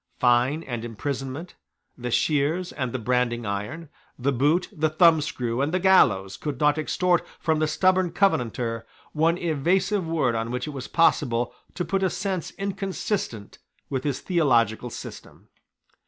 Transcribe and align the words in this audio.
Fine 0.17 0.63
and 0.63 0.83
imprisonment, 0.83 1.53
the 1.95 2.09
sheers 2.09 2.71
and 2.71 2.91
the 2.91 2.97
branding 2.97 3.45
iron, 3.45 3.87
the 4.17 4.31
boot, 4.31 4.67
the 4.71 4.89
thumbscrew, 4.89 5.61
and 5.61 5.71
the 5.71 5.79
gallows 5.79 6.37
could 6.37 6.59
not 6.59 6.79
extort 6.79 7.23
from 7.39 7.59
the 7.59 7.67
stubborn 7.67 8.11
Covenanter 8.11 8.87
one 9.11 9.37
evasive 9.37 10.07
word 10.07 10.33
on 10.33 10.49
which 10.49 10.65
it 10.65 10.71
was 10.71 10.87
possible 10.87 11.53
to 11.75 11.85
put 11.85 12.01
a 12.01 12.09
sense 12.09 12.49
inconsistent 12.57 13.59
with 13.91 14.03
his 14.03 14.21
theological 14.21 14.89
system. 14.89 15.49